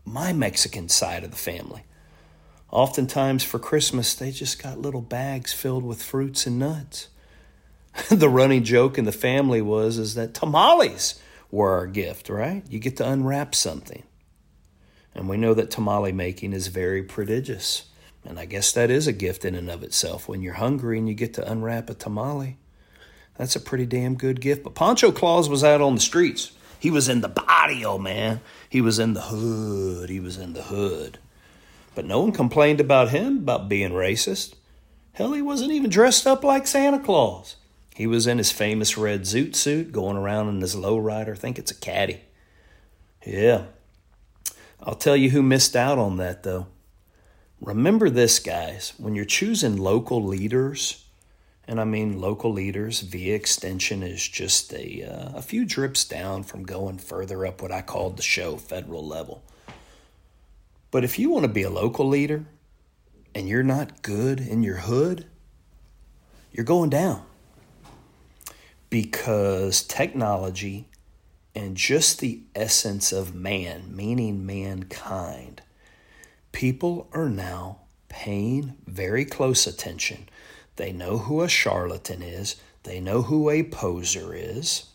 my 0.04 0.32
Mexican 0.32 0.88
side 0.88 1.24
of 1.24 1.32
the 1.32 1.36
family. 1.36 1.82
Oftentimes 2.70 3.42
for 3.42 3.58
Christmas, 3.58 4.14
they 4.14 4.30
just 4.30 4.62
got 4.62 4.78
little 4.78 5.00
bags 5.00 5.52
filled 5.52 5.84
with 5.84 6.00
fruits 6.00 6.46
and 6.46 6.60
nuts. 6.60 7.08
the 8.08 8.28
running 8.28 8.62
joke 8.62 8.98
in 8.98 9.04
the 9.04 9.10
family 9.10 9.60
was 9.60 9.98
is 9.98 10.14
that 10.14 10.34
tamales 10.34 11.20
were 11.50 11.72
our 11.72 11.88
gift, 11.88 12.28
right? 12.28 12.62
You 12.70 12.78
get 12.78 12.96
to 12.98 13.08
unwrap 13.08 13.56
something. 13.56 14.04
And 15.12 15.28
we 15.28 15.36
know 15.36 15.54
that 15.54 15.72
tamale 15.72 16.12
making 16.12 16.52
is 16.52 16.68
very 16.68 17.02
prodigious. 17.02 17.86
And 18.28 18.38
I 18.38 18.44
guess 18.44 18.72
that 18.72 18.90
is 18.90 19.06
a 19.06 19.12
gift 19.14 19.46
in 19.46 19.54
and 19.54 19.70
of 19.70 19.82
itself. 19.82 20.28
When 20.28 20.42
you're 20.42 20.54
hungry 20.54 20.98
and 20.98 21.08
you 21.08 21.14
get 21.14 21.32
to 21.34 21.50
unwrap 21.50 21.88
a 21.88 21.94
tamale, 21.94 22.58
that's 23.38 23.56
a 23.56 23.60
pretty 23.60 23.86
damn 23.86 24.16
good 24.16 24.42
gift. 24.42 24.62
But 24.62 24.74
Pancho 24.74 25.12
Claus 25.12 25.48
was 25.48 25.64
out 25.64 25.80
on 25.80 25.94
the 25.94 26.00
streets. 26.00 26.52
He 26.78 26.90
was 26.90 27.08
in 27.08 27.22
the 27.22 27.30
barrio, 27.30 27.96
man. 27.96 28.42
He 28.68 28.82
was 28.82 28.98
in 28.98 29.14
the 29.14 29.22
hood. 29.22 30.10
He 30.10 30.20
was 30.20 30.36
in 30.36 30.52
the 30.52 30.64
hood. 30.64 31.18
But 31.94 32.04
no 32.04 32.20
one 32.20 32.32
complained 32.32 32.80
about 32.80 33.08
him 33.08 33.38
about 33.38 33.70
being 33.70 33.92
racist. 33.92 34.54
Hell, 35.12 35.32
he 35.32 35.40
wasn't 35.40 35.72
even 35.72 35.88
dressed 35.88 36.26
up 36.26 36.44
like 36.44 36.66
Santa 36.66 37.00
Claus. 37.00 37.56
He 37.94 38.06
was 38.06 38.26
in 38.26 38.36
his 38.36 38.52
famous 38.52 38.98
red 38.98 39.22
zoot 39.22 39.56
suit 39.56 39.90
going 39.90 40.18
around 40.18 40.50
in 40.50 40.60
his 40.60 40.76
lowrider. 40.76 41.32
I 41.32 41.34
think 41.34 41.58
it's 41.58 41.70
a 41.70 41.74
caddy. 41.74 42.20
Yeah. 43.26 43.64
I'll 44.82 44.94
tell 44.94 45.16
you 45.16 45.30
who 45.30 45.42
missed 45.42 45.74
out 45.74 45.98
on 45.98 46.18
that, 46.18 46.42
though. 46.42 46.66
Remember 47.60 48.08
this, 48.08 48.38
guys, 48.38 48.92
when 48.98 49.14
you're 49.14 49.24
choosing 49.24 49.76
local 49.76 50.24
leaders, 50.24 51.04
and 51.66 51.80
I 51.80 51.84
mean 51.84 52.20
local 52.20 52.52
leaders 52.52 53.00
via 53.00 53.34
extension 53.34 54.02
is 54.02 54.26
just 54.26 54.72
a, 54.72 55.02
uh, 55.02 55.38
a 55.38 55.42
few 55.42 55.64
drips 55.64 56.04
down 56.04 56.44
from 56.44 56.62
going 56.62 56.98
further 56.98 57.44
up 57.44 57.60
what 57.60 57.72
I 57.72 57.82
called 57.82 58.16
the 58.16 58.22
show, 58.22 58.56
federal 58.56 59.06
level. 59.06 59.42
But 60.90 61.04
if 61.04 61.18
you 61.18 61.30
want 61.30 61.44
to 61.44 61.52
be 61.52 61.64
a 61.64 61.70
local 61.70 62.08
leader 62.08 62.46
and 63.34 63.48
you're 63.48 63.62
not 63.62 64.02
good 64.02 64.40
in 64.40 64.62
your 64.62 64.78
hood, 64.78 65.26
you're 66.52 66.64
going 66.64 66.90
down 66.90 67.22
because 68.88 69.82
technology 69.82 70.88
and 71.54 71.76
just 71.76 72.20
the 72.20 72.40
essence 72.54 73.12
of 73.12 73.34
man, 73.34 73.94
meaning 73.94 74.46
mankind, 74.46 75.60
people 76.58 77.08
are 77.12 77.28
now 77.28 77.78
paying 78.08 78.74
very 78.84 79.24
close 79.24 79.64
attention. 79.64 80.28
They 80.74 80.90
know 80.90 81.18
who 81.18 81.40
a 81.40 81.48
charlatan 81.48 82.20
is, 82.20 82.56
they 82.82 82.98
know 82.98 83.22
who 83.22 83.48
a 83.48 83.62
poser 83.62 84.34
is. 84.34 84.86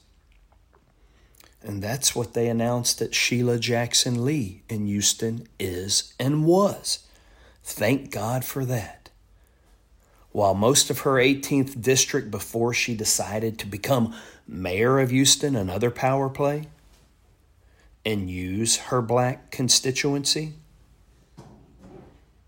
And 1.61 1.81
that's 1.81 2.13
what 2.13 2.33
they 2.33 2.49
announced 2.49 2.99
that 2.99 3.15
Sheila 3.15 3.59
Jackson 3.59 4.25
Lee 4.25 4.63
in 4.67 4.87
Houston 4.87 5.47
is 5.57 6.13
and 6.19 6.45
was. 6.45 7.07
Thank 7.63 8.11
God 8.11 8.43
for 8.43 8.65
that. 8.65 9.09
While 10.33 10.55
most 10.55 10.89
of 10.89 10.99
her 10.99 11.13
18th 11.13 11.81
district 11.81 12.29
before 12.29 12.73
she 12.73 12.93
decided 12.93 13.57
to 13.59 13.67
become 13.67 14.13
mayor 14.45 14.99
of 14.99 15.11
Houston, 15.11 15.55
another 15.55 15.91
power 15.91 16.27
play, 16.27 16.67
and 18.05 18.29
use 18.29 18.75
her 18.89 19.01
black 19.01 19.49
constituency, 19.49 20.55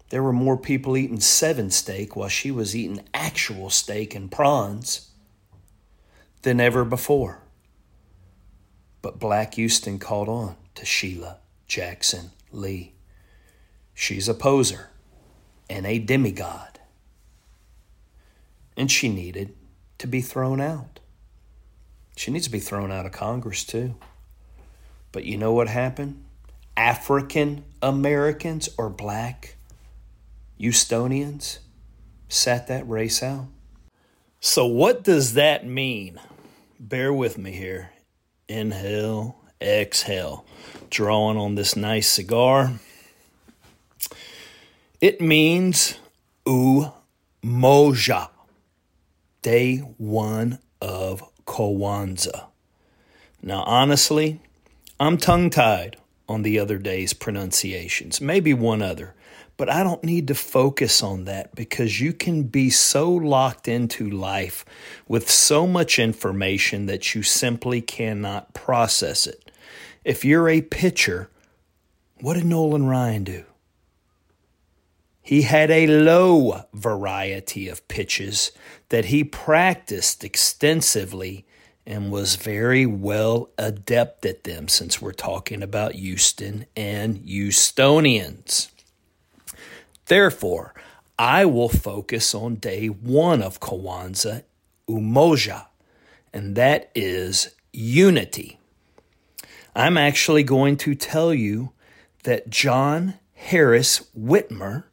there 0.10 0.24
were 0.24 0.34
more 0.34 0.58
people 0.58 0.98
eating 0.98 1.20
seven 1.20 1.72
steak 1.72 2.16
while 2.16 2.30
she 2.30 2.52
was 2.52 2.76
eating 2.76 3.04
actual 3.14 3.70
steak 3.70 4.16
and 4.16 4.32
prawns 4.32 5.10
than 6.44 6.60
ever 6.60 6.86
before. 6.86 7.42
But 9.02 9.20
Black 9.20 9.56
Houston 9.56 10.00
caught 10.00 10.28
on 10.28 10.56
to 10.76 10.86
Sheila 10.86 11.38
Jackson 11.68 12.32
Lee. 12.52 12.94
She's 13.94 14.30
a 14.30 14.34
poser 14.34 14.90
and 15.70 15.86
a 15.86 16.00
demigod. 16.00 16.80
And 18.78 18.92
she 18.92 19.10
needed 19.10 19.56
to 19.98 20.08
be 20.08 20.22
thrown 20.22 20.60
out. 20.60 21.00
She 22.16 22.32
needs 22.32 22.46
to 22.46 22.52
be 22.52 22.60
thrown 22.60 22.92
out 22.92 23.06
of 23.06 23.12
Congress, 23.12 23.64
too. 23.64 23.96
But 25.12 25.26
you 25.26 25.38
know 25.38 25.54
what 25.54 25.68
happened? 25.68 26.24
African 26.78 27.64
Americans 27.82 28.70
or 28.78 28.90
black 28.90 29.55
Houstonians 30.60 31.60
sat 32.30 32.68
that 32.68 32.88
race 32.88 33.22
out. 33.22 33.48
So, 34.40 34.66
what 34.66 35.04
does 35.04 35.34
that 35.34 35.66
mean? 35.66 36.20
Bear 36.80 37.12
with 37.12 37.38
me 37.38 37.52
here. 37.52 37.92
Inhale, 38.48 39.38
exhale. 39.62 40.46
Drawing 40.90 41.38
on 41.38 41.56
this 41.56 41.76
nice 41.76 42.08
cigar. 42.08 42.74
It 45.02 45.20
means 45.20 45.98
Umoja, 46.46 48.30
day 49.42 49.78
one 49.98 50.60
of 50.82 51.24
Kwanzaa. 51.46 52.46
Now, 53.42 53.64
honestly, 53.64 54.40
I'm 55.00 55.18
tongue 55.18 55.50
tied 55.50 55.98
on 56.28 56.42
the 56.42 56.58
other 56.60 56.78
day's 56.78 57.14
pronunciations, 57.14 58.22
maybe 58.22 58.54
one 58.54 58.82
other, 58.82 59.14
but 59.58 59.70
I 59.70 59.84
don't 59.84 60.04
need 60.04 60.28
to 60.28 60.36
focus 60.36 61.02
on 61.02 61.26
that 61.26 61.56
because 61.56 62.02
you 62.02 62.14
can 62.14 62.44
be 62.44 62.70
so 62.70 63.12
locked 63.12 63.68
into 63.68 64.10
life 64.10 64.66
with 65.08 65.30
so 65.30 65.66
much 65.66 65.98
information 65.98 66.88
that 66.88 67.16
you 67.16 67.24
simply 67.24 67.82
cannot 67.82 68.54
process 68.54 69.28
it. 69.28 69.52
If 70.04 70.26
you're 70.26 70.50
a 70.50 70.62
pitcher, 70.62 71.30
what 72.20 72.36
did 72.36 72.46
Nolan 72.46 72.86
Ryan 72.86 73.24
do? 73.24 73.46
He 75.22 75.42
had 75.42 75.72
a 75.72 75.88
low 75.88 76.66
variety 76.74 77.68
of 77.68 77.88
pitches 77.88 78.52
that 78.90 79.06
he 79.06 79.24
practiced 79.24 80.24
extensively 80.24 81.46
and 81.88 82.12
was 82.12 82.36
very 82.36 82.86
well 82.86 83.50
adept 83.58 84.26
at 84.26 84.44
them 84.44 84.68
since 84.68 85.02
we're 85.02 85.14
talking 85.14 85.64
about 85.64 85.94
Houston 85.94 86.66
and 86.76 87.18
Houstonians. 87.26 88.70
Therefore, 90.08 90.74
I 91.18 91.46
will 91.46 91.70
focus 91.70 92.36
on 92.36 92.56
day 92.56 92.88
one 92.88 93.42
of 93.42 93.60
Kwanzaa, 93.60 94.44
Umoja, 94.90 95.68
and 96.34 96.56
that 96.56 96.92
is 96.94 97.56
unity. 97.72 98.60
I'm 99.75 99.98
actually 99.98 100.44
going 100.44 100.77
to 100.77 100.96
tell 100.96 101.34
you 101.34 101.72
that 102.24 102.50
John 102.50 103.16
Harris 103.34 104.08
Whitmer 104.18 104.86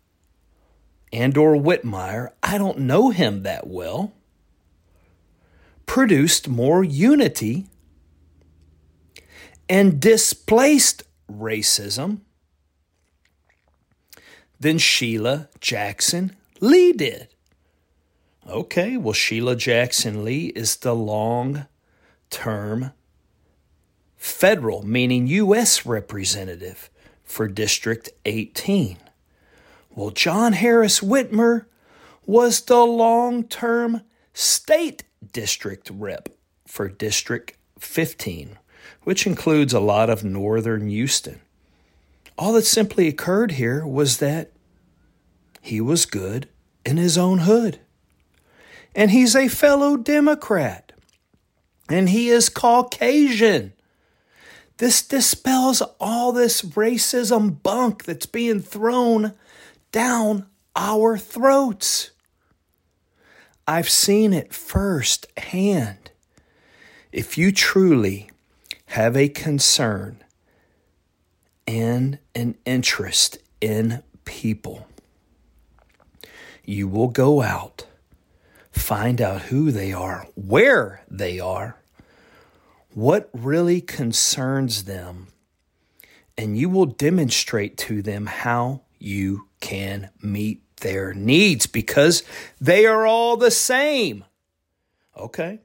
and 1.13 1.37
or 1.37 1.55
Whitmire, 1.55 2.31
I 2.43 2.59
don't 2.59 2.81
know 2.81 3.11
him 3.11 3.43
that 3.43 3.67
well, 3.67 4.13
produced 5.87 6.49
more 6.49 6.83
unity 6.83 7.67
and 9.69 10.01
displaced 10.01 11.03
racism 11.31 12.21
than 14.63 14.79
Sheila 14.79 15.49
Jackson 15.61 16.37
Lee 16.61 16.93
did. 16.93 17.29
Okay, 18.49 18.97
well, 18.97 19.13
Sheila 19.13 19.57
Jackson 19.57 20.25
Lee 20.25 20.47
is 20.55 20.77
the 20.77 20.95
long 20.95 21.67
term 22.31 22.93
federal, 24.17 24.87
meaning 24.87 25.27
U.S. 25.27 25.85
representative 25.85 26.91
for 27.25 27.49
District 27.49 28.09
18. 28.25 28.99
Well, 29.91 30.11
John 30.11 30.53
Harris 30.53 31.01
Whitmer 31.01 31.67
was 32.25 32.61
the 32.61 32.85
long 32.85 33.45
term 33.45 34.03
state 34.33 35.03
district 35.33 35.91
rep 35.91 36.29
for 36.69 36.89
District 36.89 37.57
15, 37.81 38.59
which 39.03 39.27
includes 39.27 39.73
a 39.73 39.81
lot 39.81 40.09
of 40.09 40.23
northern 40.23 40.89
Houston. 40.89 41.41
All 42.39 42.53
that 42.55 42.63
simply 42.63 43.09
occurred 43.09 43.53
here 43.53 43.85
was 43.87 44.19
that 44.19 44.52
he 45.63 45.81
was 45.81 46.05
good 46.05 46.49
in 46.85 46.99
his 46.99 47.17
own 47.17 47.39
hood. 47.39 47.79
And 48.95 49.13
he's 49.13 49.35
a 49.35 49.49
fellow 49.49 49.97
Democrat. 49.97 50.93
And 51.89 52.09
he 52.09 52.29
is 52.29 52.49
Caucasian. 52.49 53.73
This 54.79 55.01
dispels 55.07 55.81
all 56.01 56.33
this 56.33 56.63
racism 56.63 57.63
bunk 57.63 58.05
that's 58.05 58.27
being 58.27 58.61
thrown 58.61 59.35
down 59.93 60.47
our 60.75 61.17
throats. 61.17 62.11
I've 63.67 63.89
seen 63.89 64.33
it 64.33 64.53
firsthand. 64.53 66.11
If 67.13 67.39
you 67.39 67.53
truly 67.53 68.31
have 68.87 69.17
a 69.17 69.29
concern 69.29 70.25
and 71.69 72.19
an 72.35 72.57
interest 72.65 73.39
in 73.61 74.03
people, 74.25 74.89
you 76.65 76.89
will 76.89 77.09
go 77.09 77.43
out, 77.43 77.87
find 78.71 79.21
out 79.21 79.43
who 79.43 79.71
they 79.71 79.93
are, 79.93 80.29
where 80.35 81.03
they 81.11 81.41
are, 81.41 81.77
what 82.95 83.29
really 83.33 83.81
concerns 83.81 84.85
them, 84.85 85.29
and 86.37 86.57
you 86.59 86.69
will 86.69 86.87
demonstrate 86.87 87.77
to 87.79 88.03
them 88.03 88.27
how 88.27 88.83
you 88.99 89.49
can 89.61 90.11
meet 90.23 90.63
their 90.79 91.15
needs 91.15 91.67
because 91.67 92.23
they 92.61 92.87
are 92.87 93.07
all 93.07 93.37
the 93.37 93.51
same. 93.51 94.25
Okay. 95.17 95.61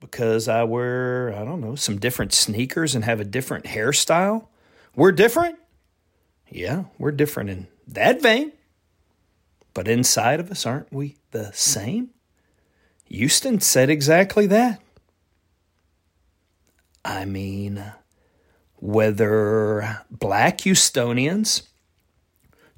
Because 0.00 0.48
I 0.48 0.64
wear, 0.64 1.34
I 1.34 1.44
don't 1.44 1.60
know, 1.60 1.74
some 1.74 1.98
different 1.98 2.32
sneakers 2.32 2.94
and 2.94 3.04
have 3.04 3.20
a 3.20 3.24
different 3.24 3.66
hairstyle. 3.66 4.46
We're 4.94 5.12
different. 5.12 5.58
Yeah, 6.48 6.84
we're 6.98 7.12
different 7.12 7.50
in 7.50 7.68
that 7.88 8.22
vein. 8.22 8.52
But 9.74 9.88
inside 9.88 10.40
of 10.40 10.50
us, 10.50 10.66
aren't 10.66 10.92
we 10.92 11.16
the 11.30 11.52
same? 11.52 12.10
Houston 13.06 13.60
said 13.60 13.90
exactly 13.90 14.46
that. 14.46 14.80
I 17.04 17.24
mean, 17.24 17.92
whether 18.76 20.02
black 20.10 20.58
Houstonians 20.58 21.62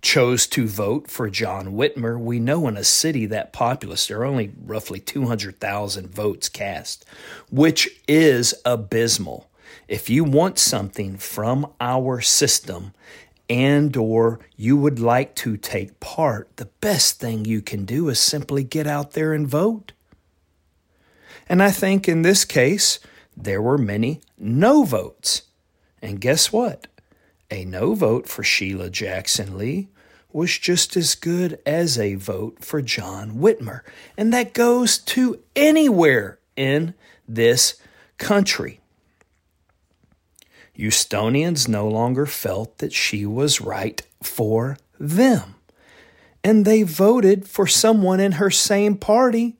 chose 0.01 0.47
to 0.49 0.67
vote 0.67 1.09
for 1.09 1.31
John 1.31 1.75
Whitmer, 1.75 2.19
we 2.19 2.41
know 2.41 2.67
in 2.67 2.77
a 2.77 2.85
city 2.85 3.27
that 3.27 3.53
populous, 3.53 4.09
there 4.09 4.21
are 4.21 4.25
only 4.25 4.53
roughly 4.65 4.99
200,000 4.99 6.09
votes 6.09 6.49
cast, 6.49 7.05
which 7.51 8.01
is 8.09 8.55
abysmal. 8.65 9.49
If 9.89 10.11
you 10.11 10.25
want 10.25 10.59
something 10.59 11.17
from 11.19 11.73
our 11.81 12.21
system 12.21 12.93
and 13.49 13.97
or 13.97 14.41
you 14.57 14.77
would 14.77 14.99
like 14.99 15.35
to 15.37 15.57
take 15.57 16.01
part, 16.01 16.57
the 16.57 16.67
best 16.81 17.21
thing 17.21 17.45
you 17.45 17.61
can 17.61 17.85
do 17.85 18.09
is 18.09 18.19
simply 18.19 18.65
get 18.65 18.87
out 18.87 19.13
there 19.13 19.33
and 19.33 19.47
vote. 19.47 19.93
And 21.49 21.63
I 21.63 21.71
think 21.71 22.09
in 22.09 22.23
this 22.23 22.45
case, 22.45 22.99
there 23.37 23.63
were 23.63 23.79
many 23.79 24.21
no 24.39 24.85
votes. 24.85 25.43
And 26.01 26.21
guess 26.21 26.53
what? 26.53 26.87
A 27.51 27.65
no 27.65 27.95
vote 27.95 28.29
for 28.29 28.43
Sheila 28.43 28.91
Jackson 28.91 29.59
Lee 29.59 29.89
was 30.33 30.57
just 30.59 30.97
as 30.97 31.15
good 31.15 31.61
as 31.67 31.99
a 31.99 32.15
vote 32.15 32.65
for 32.65 32.81
John 32.81 33.33
Whitmer. 33.33 33.83
And 34.17 34.33
that 34.33 34.55
goes 34.55 34.99
to 34.99 35.41
anywhere 35.55 36.39
in 36.57 36.95
this 37.29 37.75
country. 38.19 38.81
Houstonians 40.79 41.69
no 41.69 41.89
longer 41.89 42.27
felt 42.27 42.79
that 42.79 42.93
she 42.93 43.27
was 43.27 43.61
right 43.61 44.03
for 44.23 44.79
them. 44.99 45.57
And 46.43 46.65
they 46.65 46.83
voted 46.83 47.47
for 47.49 47.67
someone 47.67 48.21
in 48.21 48.33
her 48.33 48.51
same 48.51 48.97
party 48.97 49.59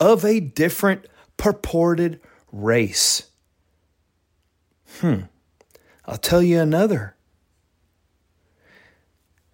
of 0.00 0.24
a 0.24 0.40
different 0.40 1.06
purported 1.36 2.20
race. 2.50 3.24
Hmm. 5.00 5.22
I'll 6.04 6.16
tell 6.16 6.42
you 6.42 6.60
another. 6.60 7.16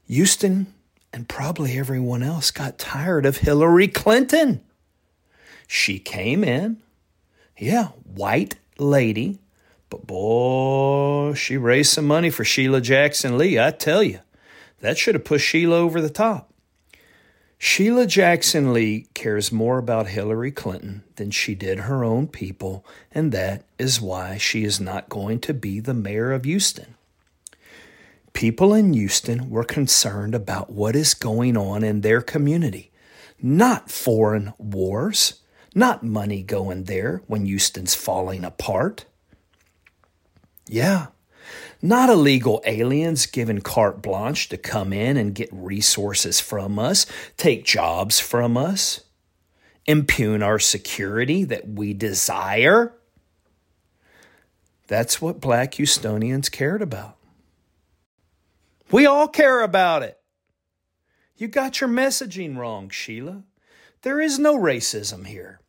Houston 0.07 0.73
and 1.13 1.29
probably 1.29 1.79
everyone 1.79 2.23
else 2.23 2.51
got 2.51 2.79
tired 2.79 3.27
of 3.27 3.39
Hillary 3.39 3.89
Clinton. 3.89 4.63
She 5.67 5.99
came 5.99 6.43
in, 6.45 6.83
yeah, 7.59 7.89
white 8.05 8.57
lady, 8.79 9.39
but 9.91 10.07
boy, 10.07 11.35
she 11.35 11.57
raised 11.57 11.93
some 11.93 12.07
money 12.07 12.31
for 12.31 12.45
Sheila 12.45 12.81
Jackson 12.81 13.39
Lee. 13.39 13.59
I 13.59 13.71
tell 13.71 14.03
you, 14.03 14.21
that 14.81 14.99
should 14.99 15.15
have 15.15 15.25
pushed 15.25 15.47
Sheila 15.47 15.77
over 15.77 16.01
the 16.01 16.11
top. 16.11 16.53
Sheila 17.61 18.07
Jackson 18.07 18.73
Lee 18.73 19.09
cares 19.15 19.51
more 19.51 19.79
about 19.79 20.07
Hillary 20.07 20.53
Clinton 20.53 21.03
than 21.17 21.33
she 21.33 21.57
did 21.57 21.81
her 21.81 22.05
own 22.05 22.29
people, 22.29 22.87
and 23.11 23.33
that 23.33 23.65
is 23.79 24.01
why 24.01 24.37
she 24.37 24.63
is 24.63 24.79
not 24.79 25.09
going 25.09 25.41
to 25.41 25.53
be 25.53 25.81
the 25.81 25.95
mayor 25.95 26.31
of 26.31 26.45
Houston. 26.45 26.95
People 28.33 28.73
in 28.75 28.93
Houston 28.93 29.51
were 29.51 29.65
concerned 29.65 30.37
about 30.37 30.71
what 30.71 30.95
is 30.95 31.15
going 31.15 31.57
on 31.57 31.83
in 31.83 32.03
their 32.03 32.21
community, 32.21 32.93
not 33.43 33.91
foreign 33.91 34.53
wars, 34.57 35.41
not 35.75 36.05
money 36.05 36.45
going 36.45 36.85
there 36.85 37.23
when 37.27 37.47
Houston's 37.47 37.97
falling 37.97 38.45
apart. 38.45 39.05
Yeah, 40.69 41.07
not 41.81 42.11
illegal 42.11 42.63
aliens 42.67 43.27
given 43.27 43.61
carte 43.61 44.03
blanche 44.03 44.49
to 44.51 44.57
come 44.57 44.93
in 44.93 45.17
and 45.17 45.35
get 45.35 45.49
resources 45.53 46.41
from 46.41 46.79
us, 46.79 47.07
take 47.37 47.65
jobs 47.65 48.21
from 48.21 48.57
us, 48.57 49.03
impugn 49.87 50.43
our 50.43 50.59
security 50.59 51.45
that 51.45 51.69
we 51.69 51.95
desire. 51.95 52.95
That's 54.89 55.21
what 55.21 55.41
black 55.41 55.73
Houstonians 55.73 56.51
cared 56.51 56.83
about. 56.83 57.17
We 58.91 59.07
all 59.07 59.29
care 59.29 59.63
about 59.63 60.03
it. 60.03 60.19
You 61.37 61.47
got 61.47 61.81
your 61.81 61.91
messaging 61.91 62.57
wrong, 62.57 62.89
Sheila. 62.89 63.45
There 64.03 64.21
is 64.21 64.39
no 64.39 64.59
racism 64.59 65.27
here. 65.27 65.61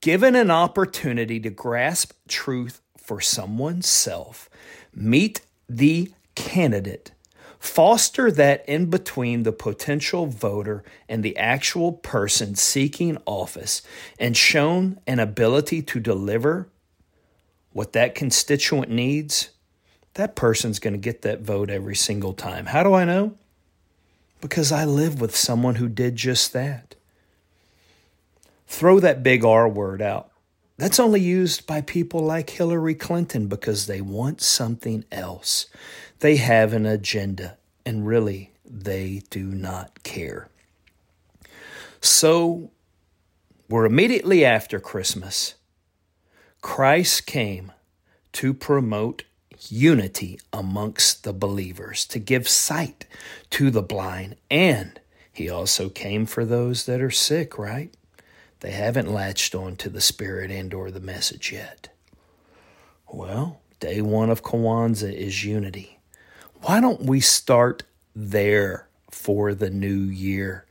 Given 0.00 0.34
an 0.34 0.50
opportunity 0.50 1.40
to 1.40 1.50
grasp 1.50 2.12
truth 2.28 2.82
for 3.06 3.20
someone's 3.20 3.88
self, 3.88 4.50
meet 4.94 5.40
the 5.68 6.10
candidate. 6.34 7.12
Foster 7.58 8.30
that 8.32 8.68
in 8.68 8.90
between 8.90 9.44
the 9.44 9.52
potential 9.52 10.26
voter 10.26 10.84
and 11.08 11.22
the 11.22 11.36
actual 11.36 11.92
person 11.92 12.54
seeking 12.54 13.16
office 13.24 13.82
and 14.18 14.36
shown 14.36 15.00
an 15.06 15.18
ability 15.18 15.82
to 15.82 16.00
deliver 16.00 16.68
what 17.72 17.92
that 17.92 18.14
constituent 18.14 18.90
needs, 18.90 19.50
that 20.14 20.34
person's 20.36 20.78
going 20.78 20.94
to 20.94 20.98
get 20.98 21.22
that 21.22 21.40
vote 21.40 21.70
every 21.70 21.96
single 21.96 22.32
time. 22.32 22.66
How 22.66 22.82
do 22.82 22.94
I 22.94 23.04
know? 23.04 23.34
Because 24.40 24.72
I 24.72 24.84
live 24.84 25.20
with 25.20 25.34
someone 25.34 25.76
who 25.76 25.88
did 25.88 26.16
just 26.16 26.52
that. 26.52 26.94
Throw 28.66 29.00
that 29.00 29.22
big 29.22 29.44
R 29.44 29.68
word 29.68 30.02
out. 30.02 30.30
That's 30.78 31.00
only 31.00 31.20
used 31.20 31.66
by 31.66 31.80
people 31.80 32.20
like 32.20 32.50
Hillary 32.50 32.94
Clinton 32.94 33.46
because 33.46 33.86
they 33.86 34.00
want 34.02 34.42
something 34.42 35.04
else. 35.10 35.66
They 36.18 36.36
have 36.36 36.72
an 36.72 36.84
agenda, 36.84 37.56
and 37.84 38.06
really, 38.06 38.52
they 38.64 39.22
do 39.30 39.44
not 39.44 40.02
care. 40.02 40.48
So, 42.00 42.70
we're 43.68 43.86
immediately 43.86 44.44
after 44.44 44.78
Christmas. 44.78 45.54
Christ 46.60 47.26
came 47.26 47.72
to 48.32 48.52
promote 48.52 49.24
unity 49.70 50.38
amongst 50.52 51.24
the 51.24 51.32
believers, 51.32 52.04
to 52.06 52.18
give 52.18 52.48
sight 52.48 53.06
to 53.50 53.70
the 53.70 53.82
blind, 53.82 54.36
and 54.50 55.00
he 55.32 55.48
also 55.48 55.88
came 55.88 56.26
for 56.26 56.44
those 56.44 56.86
that 56.86 57.00
are 57.00 57.10
sick, 57.10 57.58
right? 57.58 57.94
They 58.60 58.70
haven't 58.70 59.12
latched 59.12 59.54
on 59.54 59.76
to 59.76 59.90
the 59.90 60.00
spirit 60.00 60.50
and 60.50 60.72
or 60.72 60.90
the 60.90 61.00
message 61.00 61.52
yet. 61.52 61.88
Well, 63.08 63.60
day 63.80 64.00
one 64.00 64.30
of 64.30 64.42
Kwanzaa 64.42 65.12
is 65.12 65.44
unity. 65.44 65.98
Why 66.62 66.80
don't 66.80 67.02
we 67.02 67.20
start 67.20 67.84
there 68.14 68.88
for 69.10 69.54
the 69.54 69.70
new 69.70 69.98
year? 69.98 70.64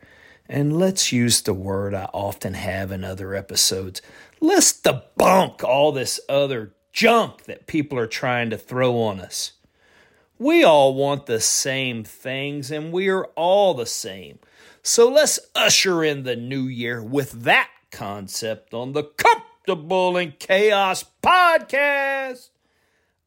And 0.48 0.78
let's 0.78 1.12
use 1.12 1.42
the 1.42 1.54
word 1.54 1.94
I 1.94 2.06
often 2.14 2.54
have 2.54 2.92
in 2.92 3.04
other 3.04 3.34
episodes. 3.34 4.02
Let's 4.40 4.74
debunk 4.74 5.64
all 5.64 5.92
this 5.92 6.20
other 6.28 6.74
junk 6.92 7.44
that 7.44 7.68
people 7.68 7.98
are 7.98 8.08
trying 8.08 8.50
to 8.50 8.58
throw 8.58 8.98
on 9.02 9.20
us. 9.20 9.54
We 10.38 10.64
all 10.64 10.94
want 10.94 11.26
the 11.26 11.40
same 11.40 12.04
things 12.04 12.70
and 12.72 12.92
we 12.92 13.10
are 13.10 13.26
all 13.36 13.74
the 13.74 13.86
same. 13.86 14.40
So 14.84 15.10
let's 15.10 15.40
usher 15.56 16.04
in 16.04 16.24
the 16.24 16.36
new 16.36 16.64
year 16.64 17.02
with 17.02 17.44
that 17.44 17.70
concept 17.96 18.74
on 18.74 18.92
the 18.92 19.04
Comfortable 19.04 20.18
in 20.18 20.34
Chaos 20.38 21.06
podcast. 21.24 22.50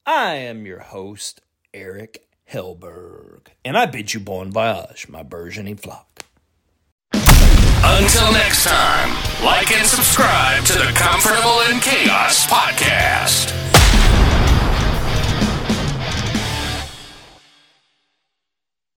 I 0.05 0.35
am 0.35 0.67
your 0.67 0.81
host, 0.81 1.41
Eric 1.73 2.29
Hellberg, 2.53 3.47
and 3.65 3.79
I 3.79 3.87
bid 3.87 4.13
you 4.13 4.21
bon 4.21 4.53
voyage, 4.53 5.09
my 5.09 5.23
burgeoning 5.23 5.77
flock. 5.77 6.21
Until 7.15 8.31
next 8.33 8.67
time, 8.67 9.17
like 9.43 9.73
and 9.73 9.87
subscribe 9.87 10.63
to 10.67 10.75
the 10.75 10.93
Comfortable 10.95 11.61
in 11.71 11.81
Chaos 11.81 12.47
podcast. 12.47 13.68